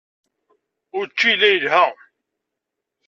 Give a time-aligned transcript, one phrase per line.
[0.99, 1.85] Učči yella yelha.